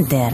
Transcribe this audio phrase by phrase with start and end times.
[0.00, 0.32] Hunter,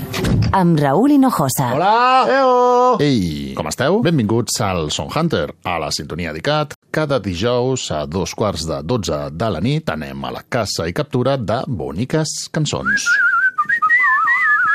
[0.54, 1.72] amb Raúl Hinojosa.
[1.74, 2.26] Hola!
[2.30, 2.98] Eo!
[3.02, 3.98] Ei, com esteu?
[4.04, 6.76] Benvinguts al Song Hunter, a la sintonia d'ICAT.
[6.94, 10.94] Cada dijous a dos quarts de dotze de la nit anem a la caça i
[10.94, 13.10] captura de boniques cançons.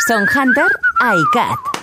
[0.09, 0.67] Song Hunter
[0.99, 1.80] a ICAT.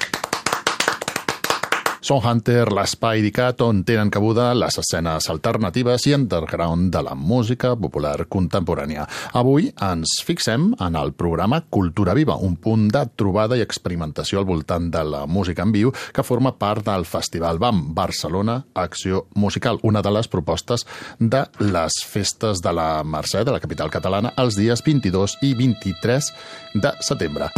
[2.08, 7.74] Song Hunter, l'espai d'ICAT on tenen cabuda les escenes alternatives i underground de la música
[7.76, 9.04] popular contemporània.
[9.36, 14.48] Avui ens fixem en el programa Cultura Viva, un punt de trobada i experimentació al
[14.48, 19.76] voltant de la música en viu que forma part del Festival BAM Barcelona Acció Musical,
[19.82, 20.86] una de les propostes
[21.20, 26.32] de les festes de la Mercè de la capital catalana els dies 22 i 23
[26.72, 27.52] de setembre.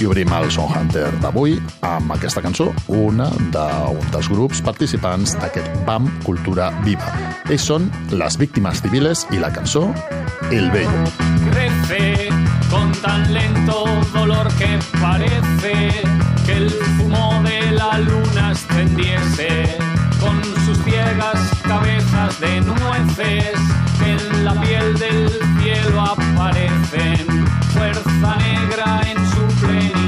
[0.00, 1.54] I obrim el Song Hunter d'avui
[1.86, 7.12] amb aquesta cançó, una d'un dels grups participants d'aquest BAM Cultura Viva.
[7.46, 9.86] Ells són les víctimes civiles i la cançó
[10.50, 11.04] El Bello.
[11.46, 12.28] Crece
[12.70, 15.74] con tan lento dolor que parece
[16.44, 19.78] que el fumo de la luna extendiese
[20.20, 23.58] con sus ciegas cabezas de nueces
[23.98, 30.04] que en la piel del cielo aparecen fuerza negra en su plenitud.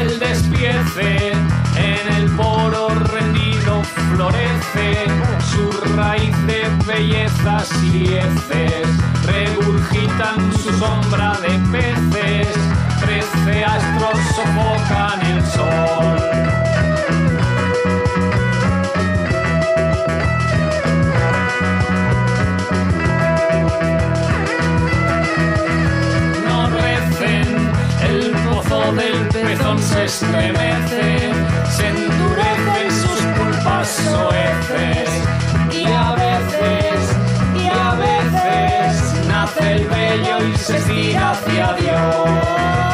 [0.00, 1.32] El despiece
[1.76, 5.06] en el poro rendido florece
[5.50, 5.71] su
[6.02, 8.86] raíz de bellezas y lieces
[9.24, 12.48] regurgitan su sombra de peces.
[13.00, 16.18] Trece astros sofocan el sol.
[26.46, 27.48] No recen,
[28.10, 31.32] el pozo del pezón se estremece,
[31.76, 35.08] se endurecen sus pulpas soeces,
[35.82, 37.16] y a veces,
[37.56, 42.91] y a veces, nace el bello y se estira hacia Dios.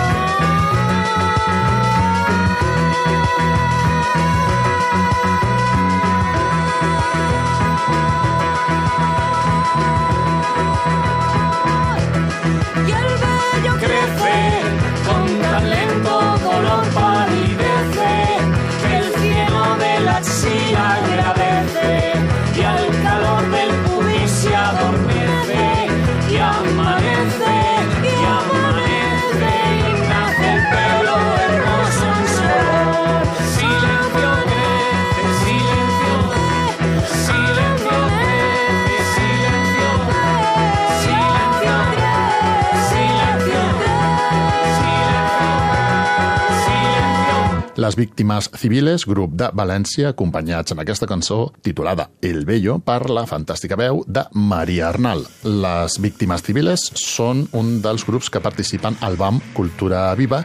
[47.88, 53.22] Les Víctimes Civiles, grup de València, acompanyats en aquesta cançó titulada El Bello per la
[53.24, 55.24] fantàstica veu de Maria Arnal.
[55.48, 60.42] Les Víctimes Civiles són un dels grups que participen al BAM Cultura Viva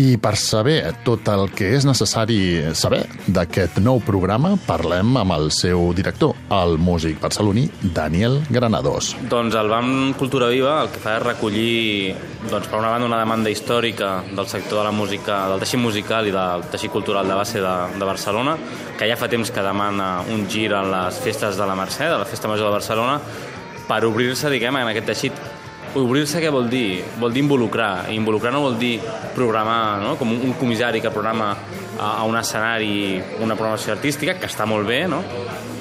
[0.00, 2.38] i per saber tot el que és necessari
[2.74, 9.12] saber d'aquest nou programa, parlem amb el seu director, el músic barceloní Daniel Granados.
[9.30, 12.14] Doncs el BAM Cultura Viva el que fa és recollir,
[12.50, 16.26] doncs, per una banda, una demanda històrica del sector de la música, del teixit musical
[16.28, 18.56] i del teixit cultural de base de, de Barcelona,
[18.98, 22.18] que ja fa temps que demana un gir en les festes de la Mercè, de
[22.18, 23.20] la Festa Major de Barcelona,
[23.88, 25.44] per obrir-se, diguem, en aquest teixit
[26.00, 27.04] obrir-se què vol dir?
[27.20, 28.08] Vol dir involucrar.
[28.10, 28.96] I involucrar no vol dir
[29.34, 30.14] programar, no?
[30.20, 31.52] com un, comissari que programa
[31.98, 35.22] a, a un escenari una programació artística, que està molt bé, no?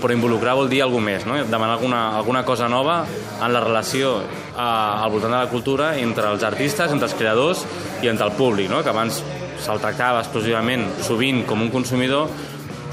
[0.03, 1.37] però involucrar vol dir alguna més, no?
[1.47, 4.17] demanar alguna, alguna cosa nova en la relació
[4.57, 7.63] a, al voltant de la cultura entre els artistes, entre els creadors
[8.03, 8.83] i entre el públic, no?
[8.83, 9.21] que abans
[9.63, 12.27] se'l tractava exclusivament, sovint, com un consumidor,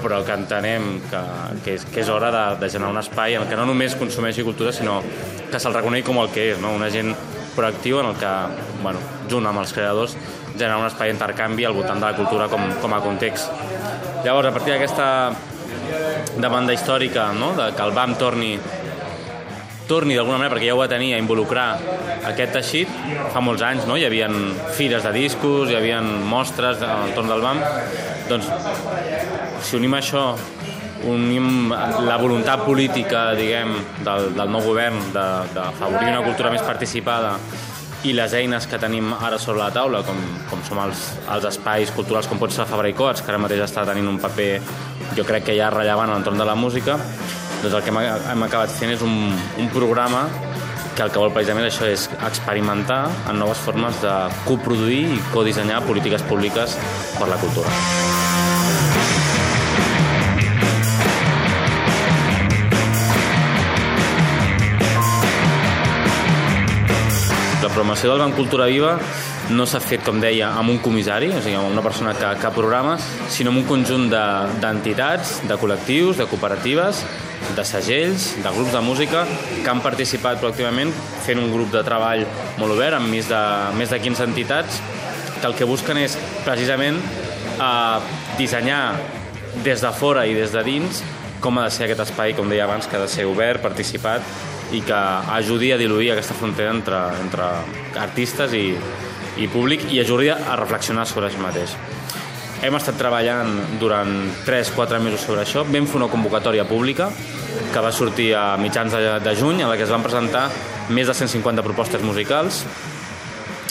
[0.02, 1.20] però que entenem que,
[1.64, 4.44] que, és, que és hora de, de generar un espai en què no només consumeixi
[4.47, 5.00] cultura, sinó
[5.50, 6.75] que se'l reconegui com el que és, no?
[6.76, 7.14] un agent
[7.56, 8.32] proactiu en el que,
[8.82, 9.00] bueno,
[9.31, 10.17] junt amb els creadors,
[10.55, 13.50] generar un espai d'intercanvi al voltant de la cultura com, com a context.
[14.25, 15.08] Llavors, a partir d'aquesta
[16.41, 17.55] demanda històrica, no?
[17.58, 18.55] de que el BAM torni
[19.91, 21.67] torni d'alguna manera, perquè ja ho va tenir, a involucrar
[22.31, 22.91] aquest teixit
[23.35, 23.96] fa molts anys, no?
[23.99, 24.29] hi havia
[24.76, 27.64] fires de discos, hi havia mostres al entorn del BAM,
[28.31, 28.46] doncs
[29.62, 30.34] si unim això
[31.08, 33.72] unim la voluntat política, diguem,
[34.04, 37.36] del, del nou govern de, de favorir una cultura més participada
[38.04, 41.02] i les eines que tenim ara sobre la taula, com, com som els,
[41.32, 44.20] els espais culturals com pot ser Fabra i Coats, que ara mateix està tenint un
[44.20, 44.52] paper,
[45.16, 46.96] jo crec que ja rellevant a l'entorn de la música,
[47.60, 48.00] doncs el que hem,
[48.32, 50.26] hem acabat fent és un, un programa
[50.96, 54.16] que el que vol precisament això és experimentar en noves formes de
[54.48, 56.76] coproduir i codissenyar polítiques públiques
[57.18, 58.39] per la cultura.
[67.70, 68.96] Programació del Banc Cultura Viva
[69.50, 72.52] no s'ha fet, com deia, amb un comissari, o sigui, amb una persona que, que
[72.55, 72.96] programa,
[73.32, 77.02] sinó amb un conjunt d'entitats, de, de col·lectius, de cooperatives,
[77.56, 80.93] de segells, de grups de música que han participat proactivament
[81.25, 82.26] fent un grup de treball
[82.61, 83.40] molt obert amb més de,
[83.78, 84.82] més de 15 entitats
[85.40, 88.82] que el que busquen és precisament eh, dissenyar
[89.64, 91.02] des de fora i des de dins
[91.40, 94.20] com ha de ser aquest espai, com deia abans, que ha de ser obert, participat
[94.72, 95.00] i que
[95.37, 97.49] ajudi a diluir aquesta frontera entre, entre
[97.99, 98.67] artistes i,
[99.40, 101.75] i públic i ajudi a reflexionar sobre això mateix.
[102.61, 104.11] Hem estat treballant durant
[104.44, 105.64] 3-4 mesos sobre això.
[105.64, 107.08] Vam fer una convocatòria pública
[107.72, 110.50] que va sortir a mitjans de, de juny, en la que es van presentar
[110.90, 112.64] més de 150 propostes musicals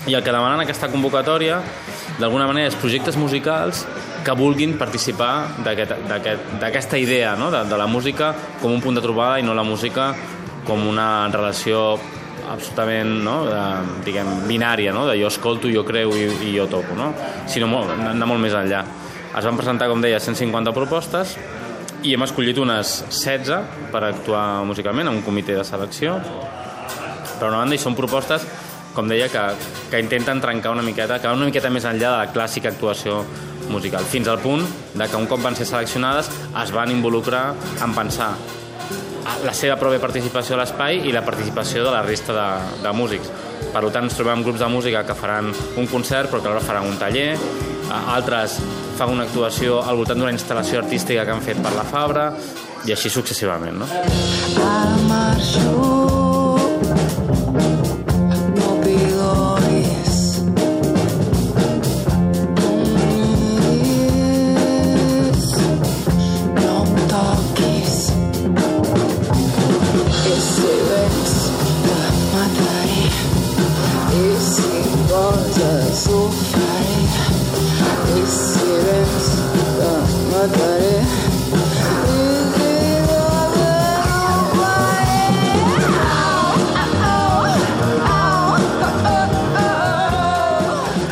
[0.07, 1.59] i el que demanen aquesta convocatòria
[2.19, 3.83] d'alguna manera és projectes musicals
[4.25, 7.51] que vulguin participar d'aquesta aquest, idea no?
[7.51, 10.13] de, de la música com un punt de trobada i no la música
[10.67, 11.99] com una relació
[12.49, 13.35] absolutament no?
[13.45, 13.61] de,
[14.07, 15.05] diguem, binària, no?
[15.09, 17.11] de jo escolto, jo creu i, i jo toco, no?
[17.49, 18.83] sinó molt, anar molt més enllà.
[19.29, 21.35] Es van presentar, com deia, 150 propostes
[22.01, 26.15] i hem escollit unes 16 per actuar musicalment en un comitè de selecció.
[27.39, 28.47] Per una banda, i són propostes
[28.95, 29.43] com deia, que,
[29.91, 33.21] que intenten trencar una miqueta, que van una miqueta més enllà de la clàssica actuació
[33.69, 34.65] musical, fins al punt
[34.97, 36.31] de que un cop van ser seleccionades
[36.63, 37.51] es van involucrar
[37.85, 38.31] en pensar
[39.45, 42.47] la seva pròpia participació a l'espai i la participació de la resta de,
[42.83, 43.31] de músics.
[43.69, 46.87] Per tant, ens trobem grups de música que faran un concert però que alhora faran
[46.89, 47.33] un taller,
[47.89, 48.59] altres
[48.99, 52.31] fan una actuació al voltant d'una instal·lació artística que han fet per la Fabra
[52.85, 53.83] i així successivament.
[53.83, 53.87] No?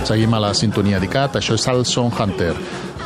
[0.07, 2.53] Seguim a la sintonia d'ICAT, això és el Son Hunter.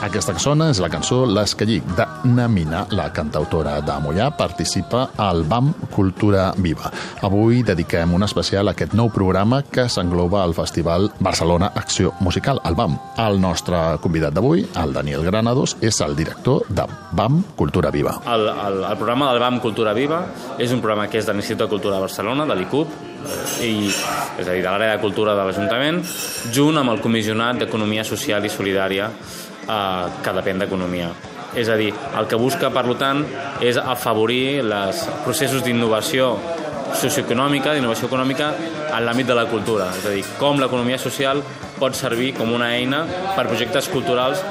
[0.06, 5.44] Aquesta que sona és la cançó L'Escallic de Namina, la cantautora de Mollà, participa al
[5.44, 6.92] BAM Cultura Viva.
[7.26, 12.62] Avui dediquem un especial a aquest nou programa que s'engloba al Festival Barcelona Acció Musical,
[12.66, 12.98] el BAM.
[13.18, 18.18] El nostre convidat d'avui, el Daniel Granados, és el director de BAM Cultura Viva.
[18.26, 20.26] El, el, el programa del BAM Cultura Viva
[20.58, 23.12] és un programa que és de l'Institut de Cultura de Barcelona, de l'ICUP,
[23.62, 26.02] i, és a dir, de l'àrea de cultura de l'Ajuntament,
[26.54, 31.12] junt amb el Comissionat d'Economia Social i Solidària eh, que depèn d'Economia.
[31.56, 33.26] És a dir, el que busca, per tant,
[33.60, 36.34] és afavorir els processos d'innovació
[37.02, 38.52] socioeconòmica, d'innovació econòmica
[38.92, 39.90] en l'àmbit de la cultura.
[40.00, 41.44] És a dir, com l'economia social
[41.80, 44.44] pot servir com una eina per projectes culturals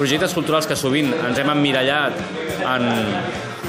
[0.00, 2.14] projectes culturals que sovint ens hem emmirallat
[2.64, 2.86] en,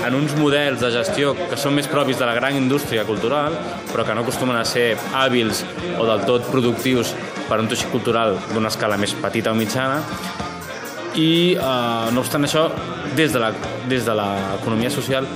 [0.07, 3.57] en uns models de gestió que són més propis de la gran indústria cultural,
[3.91, 5.65] però que no acostumen a ser hàbils
[5.97, 7.12] o del tot productius
[7.50, 10.00] per un teixit cultural d'una escala més petita o mitjana,
[11.20, 12.68] i eh, no obstant això
[13.18, 15.27] des de l'economia social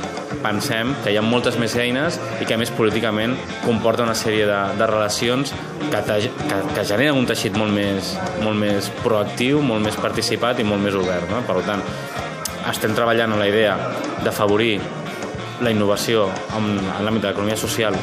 [0.46, 4.46] pensem que hi ha moltes més eines i que a més políticament comporta una sèrie
[4.48, 5.54] de, de relacions
[5.90, 8.14] que, te, que, que generen un teixit molt més,
[8.44, 11.28] molt més proactiu, molt més participat i molt més obert.
[11.32, 11.42] No?
[11.48, 11.82] Per tant,
[12.70, 13.76] estem treballant en la idea
[14.24, 14.78] d'afavorir
[15.64, 16.28] la innovació
[16.58, 17.96] en, en l'àmbit de l'economia social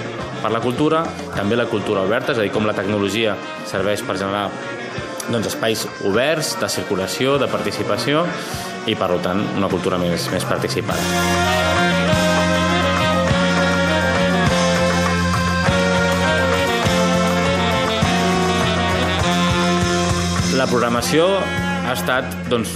[0.43, 1.05] per la cultura,
[1.37, 3.37] també la cultura oberta, és a dir, com la tecnologia
[3.71, 4.49] serveix per generar
[5.31, 8.25] doncs, espais oberts de circulació, de participació
[8.87, 11.03] i, per tant, una cultura més, més participada.
[20.59, 22.75] La programació ha estat doncs,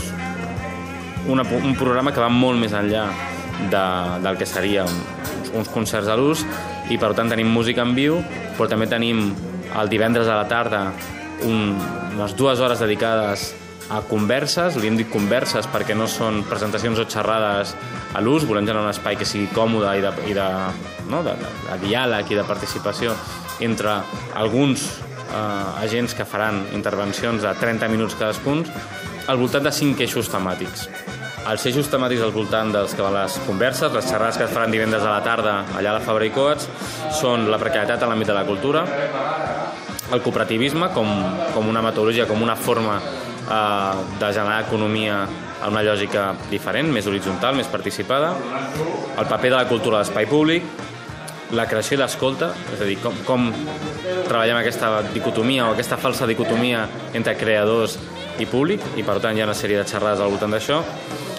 [1.29, 3.05] una, un programa que va molt més enllà
[3.71, 3.83] de,
[4.25, 6.45] del que seria uns, concerts a l'ús
[6.93, 8.19] i per tant tenim música en viu
[8.57, 9.31] però també tenim
[9.77, 10.83] el divendres a la tarda
[11.45, 11.77] un,
[12.17, 13.53] unes dues hores dedicades
[13.91, 17.75] a converses, li hem dit converses perquè no són presentacions o xerrades
[18.17, 20.47] a l'ús, volem generar un espai que sigui còmode i de, i de,
[21.13, 23.15] no, de, de, de diàleg i de participació
[23.63, 24.01] entre
[24.35, 24.89] alguns
[25.31, 28.65] eh, agents que faran intervencions de 30 minuts cadascun
[29.27, 30.89] al voltant de cinc eixos temàtics.
[31.47, 34.73] Els eixos temàtics al voltant dels que van les converses, les xerrades que es faran
[34.75, 36.67] divendres a la tarda allà a la Fabra i Coats,
[37.21, 38.83] són la precarietat en l'àmbit de la cultura,
[40.13, 41.09] el cooperativisme com,
[41.55, 47.07] com una metodologia, com una forma eh, de generar economia en una lògica diferent, més
[47.09, 48.35] horitzontal, més participada,
[49.17, 50.67] el paper de la cultura a l'espai públic
[51.55, 53.47] la creació i l'escolta, és a dir, com, com
[54.27, 57.97] treballem aquesta dicotomia o aquesta falsa dicotomia entre creadors
[58.43, 60.81] i públic, i per tant hi ha una sèrie de xerrades al voltant d'això,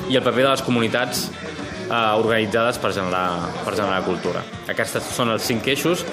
[0.07, 4.43] i el paper de les comunitats eh, organitzades per generar, per generar cultura.
[4.71, 6.05] Aquests són els cinc eixos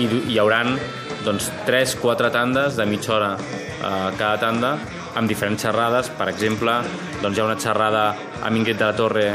[0.00, 0.76] i hi hauran
[1.24, 4.76] doncs, 3-4 tandes de mitja hora eh, cada tanda
[5.14, 6.10] amb diferents xerrades.
[6.16, 6.78] Per exemple,
[7.20, 8.06] doncs, hi ha una xerrada
[8.42, 9.26] amb Ingrid de la Torre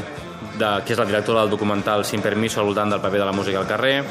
[0.58, 3.36] de, que és la directora del documental Sin Permiso al voltant del paper de la
[3.36, 4.02] música al carrer.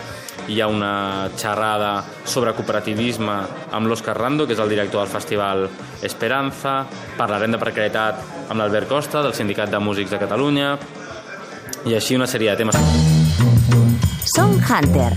[0.47, 3.37] Hi ha una xerrada sobre cooperativisme
[3.75, 5.67] amb l'Òscar Rando, que és el director del festival
[6.07, 6.79] Esperanza.
[7.19, 10.73] Parlarem de precarietat amb l'Albert Costa, del Sindicat de Músics de Catalunya.
[11.87, 13.16] I així una sèrie de temes.
[14.37, 15.15] Song Hunter.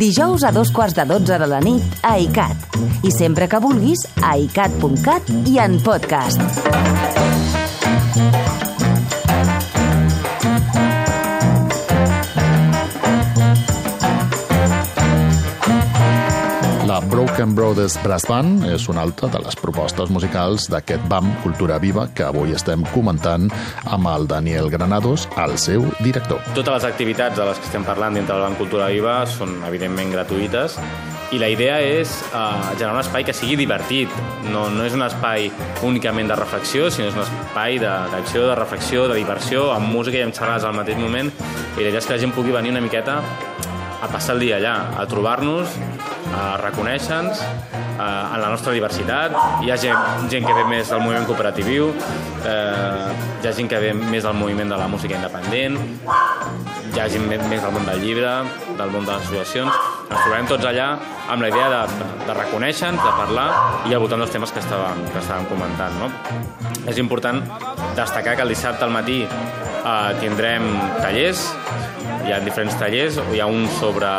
[0.00, 2.78] Dijous a dos quarts de dotze de la nit a ICAT.
[3.04, 6.40] I sempre que vulguis a icat.cat i en podcast.
[16.96, 21.76] La Broken Brothers Brass Band és una altra de les propostes musicals d'aquest BAM Cultura
[21.82, 23.50] Viva que avui estem comentant
[23.84, 26.40] amb el Daniel Granados, el seu director.
[26.56, 30.14] Totes les activitats de les que estem parlant dintre del Banc Cultura Viva són evidentment
[30.16, 30.78] gratuïtes
[31.36, 34.16] i la idea és uh, generar un espai que sigui divertit.
[34.48, 35.50] No, no és un espai
[35.84, 40.16] únicament de reflexió, sinó és un espai d'acció, de, de reflexió, de diversió, amb música
[40.16, 41.28] i amb xerrades al mateix moment.
[41.76, 43.20] I la idea és que la gent pugui venir una miqueta
[44.00, 45.76] a passar el dia allà, a trobar-nos,
[46.34, 49.36] a reconèixer-nos eh, en la nostra diversitat.
[49.62, 51.90] Hi ha gent, gent que ve més del moviment cooperatiu,
[52.44, 55.78] eh, hi ha gent que ve més del moviment de la música independent,
[56.94, 58.32] hi ha gent més del món del llibre,
[58.78, 59.72] del món de les associacions.
[60.06, 60.86] Ens trobarem tots allà
[61.28, 63.46] amb la idea de, de reconèixer-nos, de parlar
[63.90, 65.98] i al voltant dels temes que estàvem, que estàvem comentant.
[66.00, 66.10] No?
[66.86, 67.42] És important
[67.98, 70.68] destacar que el dissabte al matí eh, tindrem
[71.02, 71.48] tallers,
[72.26, 74.10] hi ha diferents tallers, hi ha un sobre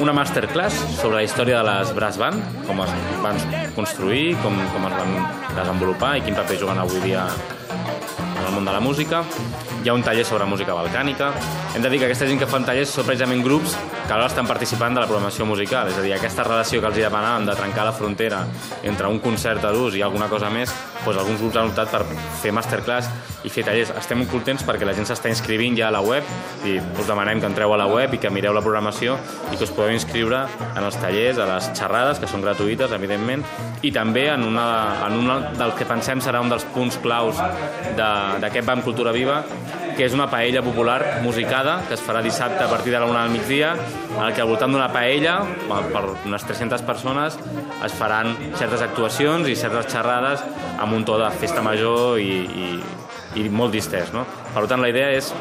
[0.00, 3.38] una masterclass sobre la història de les brass band, com es van
[3.74, 5.14] construir, com, com es van
[5.56, 9.24] desenvolupar i quin paper juguen avui dia en el món de la música.
[9.82, 11.32] Hi ha un taller sobre música balcànica.
[11.74, 13.74] Hem de dir que aquesta gent que fan tallers són precisament grups
[14.08, 16.98] que ara estan participant de la programació musical, és a dir, aquesta relació que els
[16.98, 18.44] hi demanàvem de trencar la frontera
[18.82, 20.72] entre un concert a l'ús i alguna cosa més,
[21.04, 22.04] doncs alguns grups han optat per
[22.42, 23.10] fer masterclass
[23.46, 23.92] i fer tallers.
[23.98, 26.26] Estem molt contents perquè la gent s'està inscrivint ja a la web
[26.66, 29.18] i us demanem que entreu a la web i que mireu la programació
[29.52, 33.44] i que us podeu inscriure en els tallers, a les xerrades, que són gratuïtes, evidentment,
[33.82, 34.68] i també en una,
[35.06, 37.38] en una del que pensem serà un dels punts claus
[37.98, 39.42] d'aquest BAM Cultura Viva,
[39.98, 43.24] que és una paella popular musicada que es farà dissabte a partir de la una
[43.24, 47.38] del migdia en el que al voltant d'una paella per unes 300 persones
[47.84, 48.30] es faran
[48.60, 50.44] certes actuacions i certes xerrades
[50.78, 52.70] amb un to de festa major i, i,
[53.38, 54.12] i molt distès.
[54.14, 54.26] No?
[54.54, 55.32] Per tant, la idea és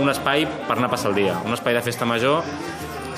[0.00, 2.42] un espai per anar a passar el dia, un espai de festa major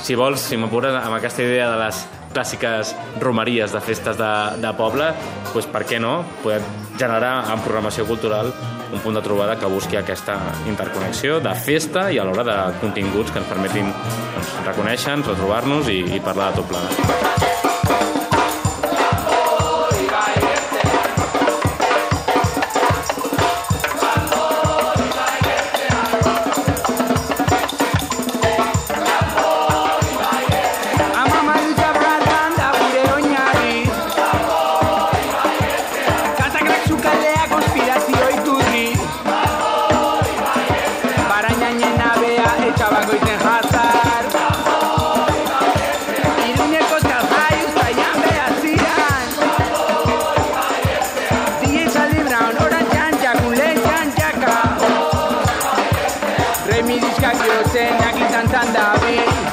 [0.04, 2.02] si vols, si m'apures, amb aquesta idea de les
[2.34, 2.90] clàssiques
[3.22, 5.06] romeries de festes de, de poble,
[5.54, 6.60] doncs per què no poder
[6.98, 8.52] generar en programació cultural
[8.94, 10.36] un punt de trobada que busqui aquesta
[10.70, 16.22] interconnexió de festa i alhora de continguts que ens permetin doncs, reconèixer-nos, retrobar-nos i, i
[16.22, 17.43] parlar de tot plegat.
[56.74, 59.43] Remi diskak jotzen, nakitan zan da bil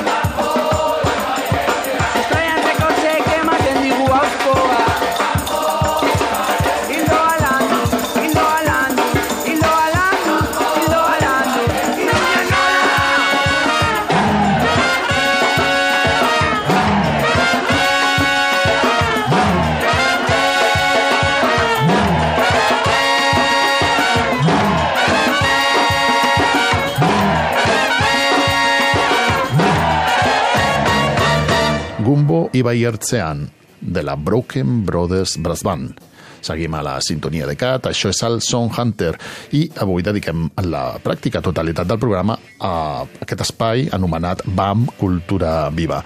[32.61, 33.49] Gumbo i Bayertzean,
[33.81, 35.99] de la Broken Brothers Brass Band.
[36.41, 39.15] Seguim a la sintonia de CAT, això és el Song Hunter,
[39.53, 46.03] i avui dediquem la pràctica totalitat del programa a aquest espai anomenat BAM Cultura Viva.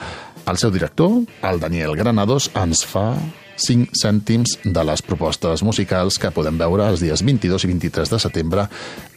[0.47, 3.13] El seu director, el Daniel Granados, ens fa
[3.55, 8.19] 5 cèntims de les propostes musicals que podem veure els dies 22 i 23 de
[8.19, 8.67] setembre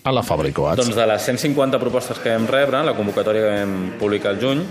[0.03, 0.83] a la Fabra i Coats.
[0.83, 4.67] Doncs de les 150 propostes que vam rebre, la convocatòria que vam publicar al juny,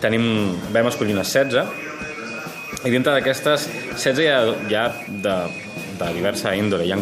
[0.00, 0.24] tenim,
[0.72, 1.87] vam escollir unes 16
[2.84, 3.66] i dintre d'aquestes
[3.96, 5.36] 16 hi ha, hi ha de,
[5.98, 6.86] de diversa índole.
[6.86, 6.98] Hi ha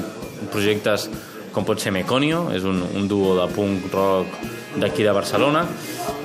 [0.52, 1.08] projectes
[1.52, 4.40] com pot ser Meconio, és un, un duo de punk rock
[4.80, 5.64] d'aquí de Barcelona.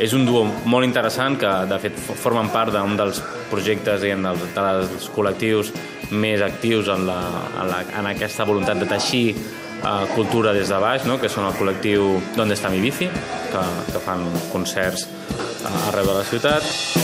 [0.02, 4.28] És un duo molt interessant que, de fet, formen part d'un dels projectes i en
[4.32, 5.72] els, dels col·lectius
[6.12, 7.20] més actius en, la,
[7.54, 11.20] en, la, en aquesta voluntat de teixir uh, cultura des de baix, no?
[11.22, 13.08] que són el col·lectiu Donde està mi bici,
[13.52, 17.01] que, que fan concerts uh, arreu de la ciutat.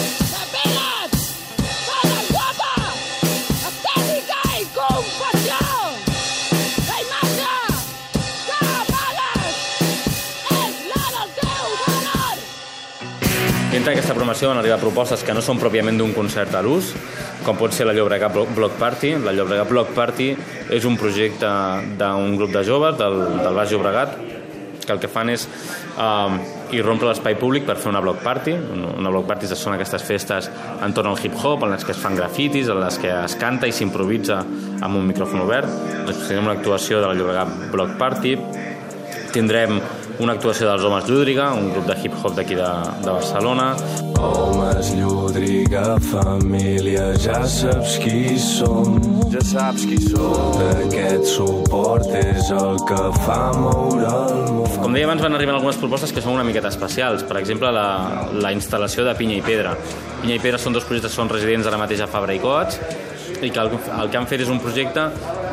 [13.87, 16.89] Dintre d'aquesta promoció van arribar propostes que no són pròpiament d'un concert a l'ús,
[17.45, 19.13] com pot ser la Llobregat Block Party.
[19.23, 20.25] La Llobregat Block Party
[20.75, 21.47] és un projecte
[21.95, 24.17] d'un grup de joves del, del Baix Llobregat
[24.81, 25.45] que el que fan és
[26.03, 26.35] um,
[26.75, 28.57] irrompre l'espai públic per fer una block party.
[28.75, 30.49] Una block party són aquestes festes
[30.83, 33.75] entorn al hip-hop, en les que es fan grafitis, en les que es canta i
[33.75, 35.71] s'improvisa amb un micròfon obert.
[36.01, 38.35] Doncs tindrem una actuació de la Llobregat Block Party.
[39.31, 39.79] Tindrem
[40.19, 42.69] una actuació dels Homes Llúdriga, un grup de hip-hop d'aquí de,
[43.03, 43.67] de Barcelona.
[44.17, 48.97] Homes Llúdriga, família, ja saps qui som.
[49.33, 50.57] Ja saps qui som.
[50.71, 54.73] Aquest suport és el que fa moure el món.
[54.81, 57.25] Com deia abans, van arribar algunes propostes que són una miqueta especials.
[57.27, 57.87] Per exemple, la,
[58.33, 59.75] la instal·lació de Pinya i Pedra.
[60.23, 62.81] Pinya i Pedra són dos projectes que són residents ara mateix a Fabra i Coats
[63.41, 63.71] i que el,
[64.01, 65.07] el que han fet és un projecte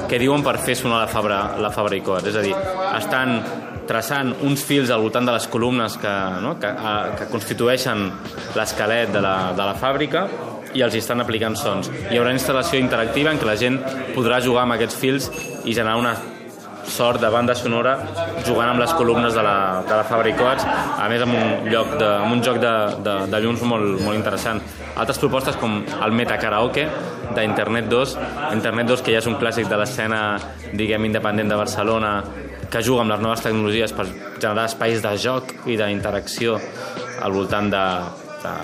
[0.09, 2.31] que diuen per fer sonar la Fabra, la Fabra i Coats.
[2.31, 2.55] És a dir,
[2.97, 3.39] estan
[3.89, 6.57] traçant uns fils al voltant de les columnes que, no?
[6.61, 8.07] que, a, que constitueixen
[8.57, 10.27] l'esquelet de, la, de la fàbrica
[10.75, 11.91] i els estan aplicant sons.
[12.11, 13.81] Hi haurà instal·lació interactiva en què la gent
[14.17, 15.29] podrà jugar amb aquests fils
[15.65, 16.15] i generar una
[16.91, 17.95] sort de banda sonora
[18.45, 21.71] jugant amb les columnes de la, de la Fabra i Coats, a més amb un,
[21.73, 22.75] lloc de, amb un joc de,
[23.07, 24.61] de, de llums molt, molt interessant.
[24.95, 26.85] Altres propostes com el Meta Karaoke
[27.35, 28.17] d'Internet 2,
[28.55, 30.21] Internet 2 que ja és un clàssic de l'escena
[30.73, 32.13] diguem independent de Barcelona
[32.71, 34.07] que juga amb les noves tecnologies per
[34.39, 36.59] generar espais de joc i d'interacció
[37.23, 37.85] al voltant de,
[38.45, 38.55] de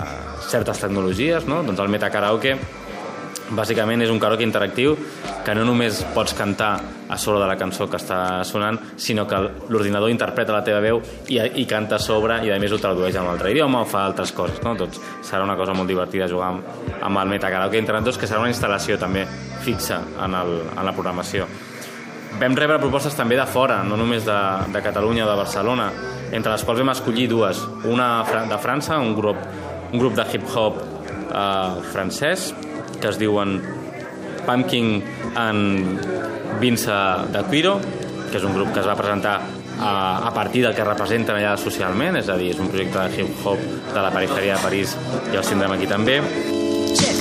[0.47, 1.61] certes tecnologies, no?
[1.67, 2.55] Doncs el Metacaraoke
[3.55, 4.95] bàsicament és un karaoke interactiu
[5.45, 6.71] que no només pots cantar
[7.11, 11.01] a sobre de la cançó que està sonant, sinó que l'ordinador interpreta la teva veu
[11.27, 13.89] i, i canta a sobre i a més ho tradueix en un altre idioma o
[13.89, 14.75] fa altres coses, no?
[14.79, 18.39] Doncs serà una cosa molt divertida jugar amb, amb el Metacaraoke Internet 2 que serà
[18.39, 19.25] una instal·lació també
[19.65, 21.49] fixa en, el, en la programació.
[22.39, 24.39] Vam rebre propostes també de fora, no només de,
[24.71, 25.91] de Catalunya o de Barcelona,
[26.31, 27.59] entre les quals vam escollir dues.
[27.91, 29.37] Una de França, un grup,
[29.91, 32.53] un grup de hip-hop eh, francès,
[33.01, 33.57] que es diuen
[34.45, 35.01] Pumpkin
[35.35, 36.05] and
[36.61, 37.01] Vince
[37.33, 37.79] de Quiro,
[38.29, 39.41] que és un grup que es va presentar
[39.81, 39.91] a,
[40.29, 43.69] a partir del que representen allà socialment, és a dir, és un projecte de hip-hop
[43.91, 44.97] de la perifèria de París
[45.33, 46.21] i els tindrem aquí també.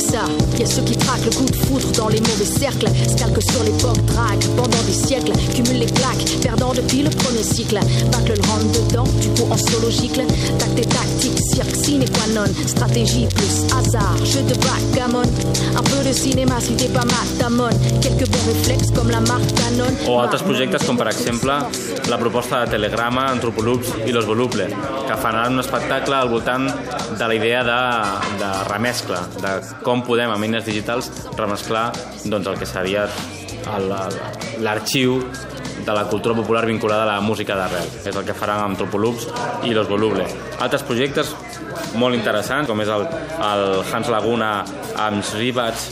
[0.00, 0.24] Check ça,
[0.58, 3.62] y a ceux qui traquent le coup de foudre dans les mauvais cercles, scalquent sur
[3.64, 7.78] l'époque, drague pendant des siècles, cumulent les plaques, perdant depuis le premier cycle,
[8.10, 10.22] bacle le rentre dedans, du coup en solo gicle,
[10.58, 15.28] tac tes tactiques, cirque sine qua non, stratégie plus hasard, jeu de backgammon,
[15.76, 19.92] un peu de cinéma si t'es pas matamon, quelques bons réflexes comme la marque Canon.
[20.08, 21.52] O altres projectes com per exemple
[22.08, 24.68] la proposta de Telegrama, Antropoloops i Los Voluble,
[25.06, 26.66] que faran un espectacle al voltant
[27.18, 27.78] de la idea de,
[28.38, 29.52] de remescla, de
[29.90, 31.88] com podem amb eines digitals remesclar
[32.30, 33.08] doncs, el que seria
[34.62, 35.18] l'arxiu
[35.80, 37.88] de la cultura popular vinculada a la música d'arrel.
[38.06, 39.26] És el que faran amb Antropoloops
[39.66, 40.28] i Los Voluble.
[40.60, 41.32] Altres projectes
[41.98, 43.06] molt interessants, com és el,
[43.48, 44.52] el Hans Laguna
[45.08, 45.88] amb Ribats,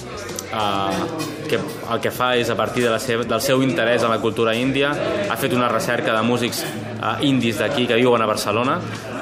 [0.52, 4.14] eh, que el que fa és a partir de la seva, del seu interès en
[4.14, 4.92] la cultura índia
[5.28, 8.78] ha fet una recerca de músics eh, indis d'aquí que viuen a Barcelona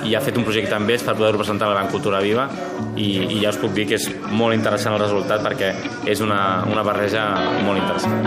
[0.07, 2.47] i ha fet un projecte amb ells per poder-ho presentar a la Gran Cultura Viva
[2.95, 5.73] i, i ja us puc dir que és molt interessant el resultat perquè
[6.07, 6.41] és una,
[6.71, 7.27] una barreja
[7.67, 8.23] molt interessant.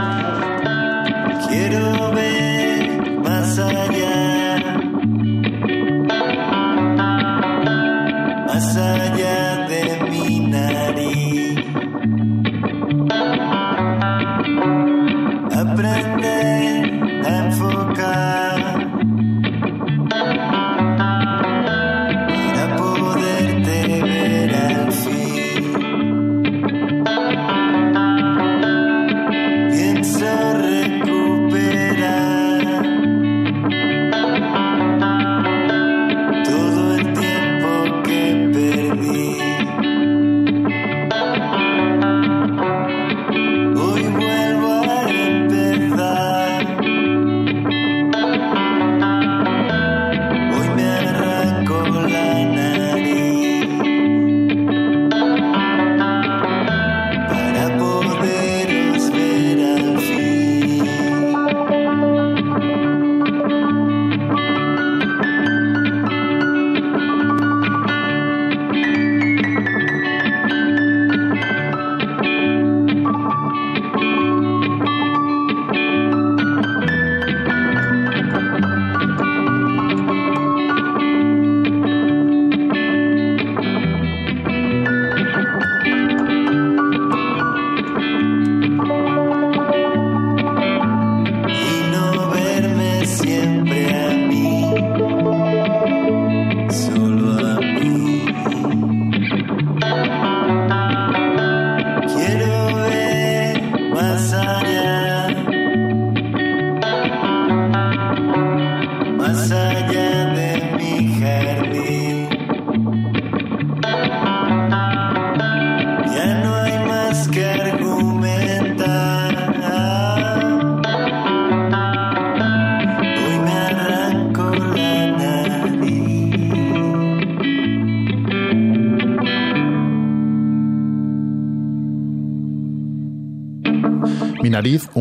[1.48, 2.92] Quiero ver
[3.24, 3.99] más allá.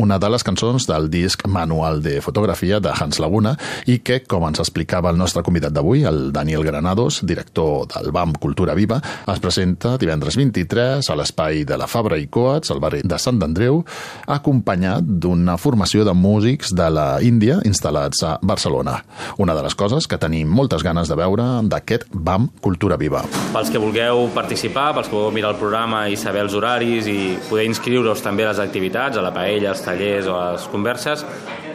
[0.09, 3.51] Una de les cançons del disc Manual de Fotografia de Hans Laguna
[3.85, 8.33] i que, com ens explicava el nostre convidat d'avui, el Daniel Granados, director del BAM
[8.41, 8.97] Cultura Viva,
[9.29, 13.37] es presenta divendres 23 a l'espai de la Fabra i Coats, al barri de Sant
[13.45, 13.83] Andreu,
[14.25, 19.03] acompanyat d'una formació de músics de la Índia instal·lats a Barcelona.
[19.37, 23.21] Una de les coses que tenim moltes ganes de veure d'aquest BAM Cultura Viva.
[23.53, 27.37] Pels que vulgueu participar, pels que vulgueu mirar el programa i saber els horaris i
[27.45, 31.25] poder inscriure-us també a les activitats, a la paella, als tallers o a les converses,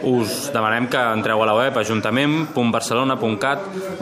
[0.05, 3.59] us demanem que entreu a la web ajuntament.barcelona.cat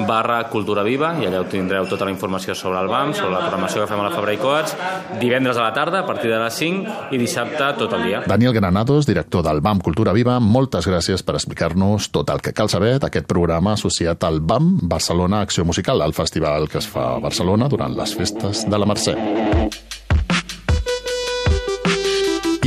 [0.08, 3.84] barra cultura viva i allà tindreu tota la informació sobre el BAM, sobre la programació
[3.84, 4.76] que fem a la Fabra i Coats,
[5.22, 8.24] divendres a la tarda a partir de les 5 i dissabte tot el dia.
[8.28, 12.72] Daniel Granados, director del BAM Cultura Viva, moltes gràcies per explicar-nos tot el que cal
[12.72, 17.24] saber d'aquest programa associat al BAM Barcelona Acció Musical, el festival que es fa a
[17.24, 19.83] Barcelona durant les festes de la Mercè.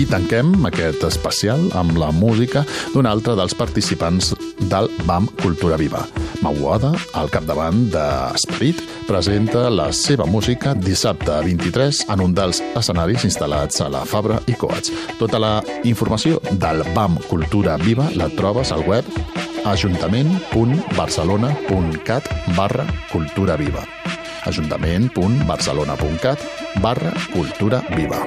[0.07, 2.61] Tanquem aquest especial amb la música
[2.92, 4.35] d'un altre dels participants
[4.71, 6.03] del BAM Cultura Viva.
[6.45, 8.77] Mauada, al capdavant d'Esperit,
[9.09, 14.55] presenta la seva música dissabte 23 en un dels escenaris instal·lats a la Fabra i
[14.55, 14.92] Coats.
[15.19, 19.05] Tota la informació del BAM Cultura Viva la trobes al web
[19.66, 23.83] ajuntament.barcelona.cat barra cultura viva
[24.47, 26.38] ajuntament.barcelona.cat
[26.81, 28.27] barra cultura viva.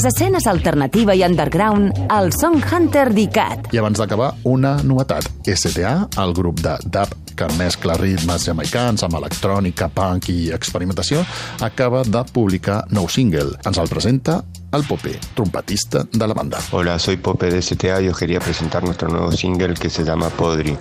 [0.00, 3.66] Les escenes alternativa i underground al Song Hunter d'ICAT.
[3.76, 5.26] I abans d'acabar, una novetat.
[5.44, 5.90] STA,
[6.22, 11.20] el grup de dub que mescla ritmes jamaicans amb electrònica, punk i experimentació,
[11.60, 13.58] acaba de publicar nou single.
[13.68, 14.38] Ens el presenta
[14.72, 16.64] el Pope, trompetista de la banda.
[16.72, 20.30] Hola, soy Pope de STA y os quería presentar nuestro nuevo single que se llama
[20.30, 20.78] Podri.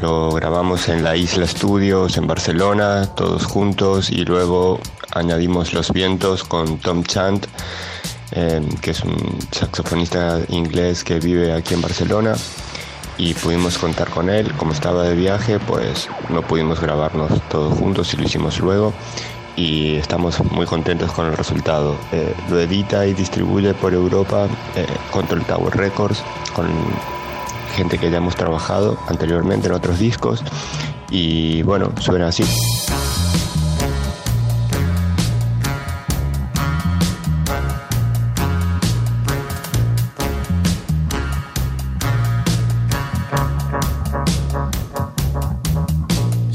[0.00, 4.80] Lo grabamos en la Isla Studios en Barcelona, todos juntos, y luego
[5.10, 7.44] añadimos los vientos con Tom Chant,
[8.32, 12.34] eh, que es un saxofonista inglés que vive aquí en Barcelona
[13.18, 14.52] y pudimos contar con él.
[14.56, 18.92] Como estaba de viaje, pues no pudimos grabarnos todos juntos y lo hicimos luego
[19.56, 21.96] y estamos muy contentos con el resultado.
[22.12, 26.22] Eh, lo edita y distribuye por Europa eh, Control Tower Records
[26.54, 26.68] con
[27.74, 30.42] gente que ya hemos trabajado anteriormente en otros discos
[31.10, 32.44] y bueno, suena así.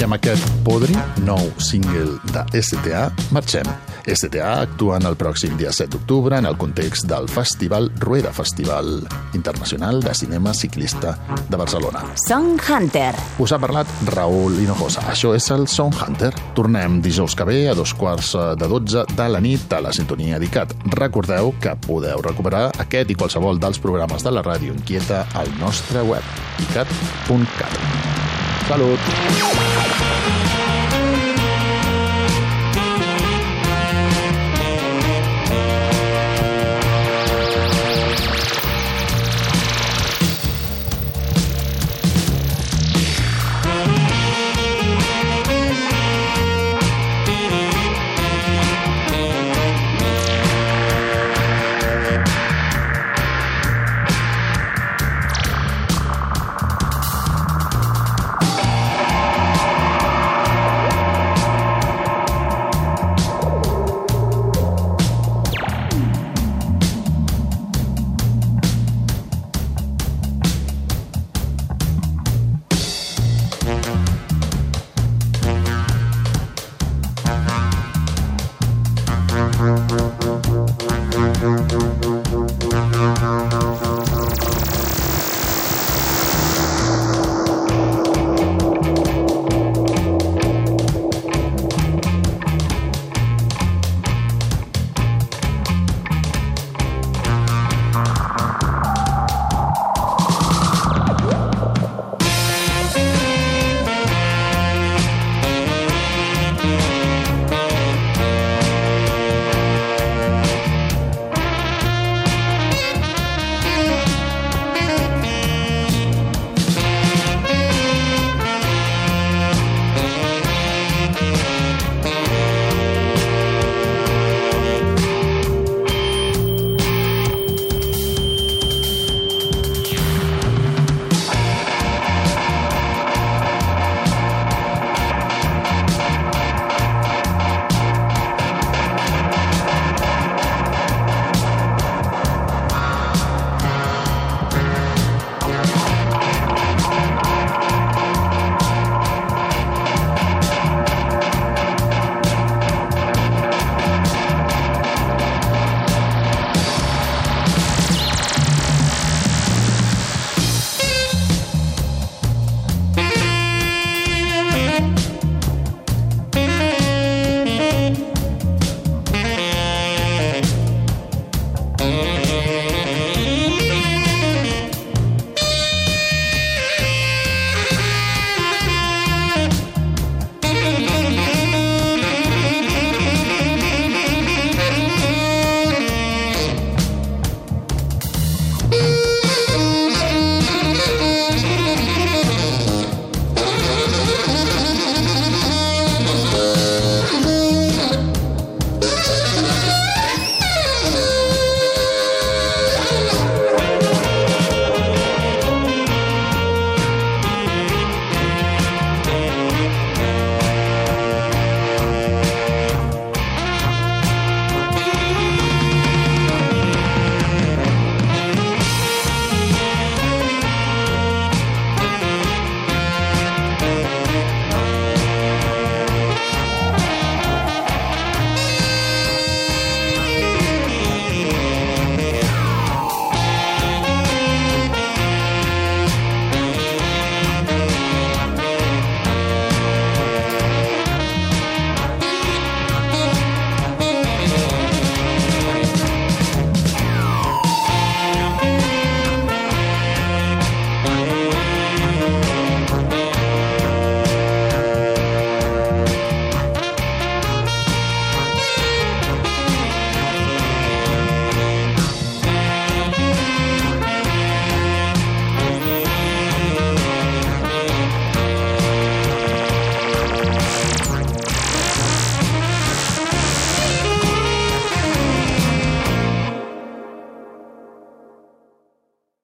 [0.07, 0.95] Amb aquest Podri,
[1.27, 3.67] nou single de STA, marxem.
[4.07, 9.01] STA actuen el pròxim dia 7 d'octubre en el context del Festival Rueda Festival
[9.35, 11.17] Internacional de Cinema Ciclista
[11.49, 12.05] de Barcelona.
[12.23, 13.11] Song Hunter.
[13.43, 15.03] Us ha parlat Raül Hinojosa.
[15.11, 16.31] Això és el Song Hunter.
[16.55, 20.39] Tornem dijous que ve a dos quarts de 12 de la nit a la sintonia
[20.39, 20.77] d'ICAT.
[20.95, 26.07] Recordeu que podeu recuperar aquest i qualsevol dels programes de la ràdio inquieta al nostre
[26.07, 26.23] web
[26.69, 28.26] icat.cat.
[28.65, 28.99] Salut!